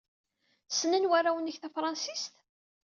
[0.71, 2.33] Ssnen warraw-nnek tafṛensist?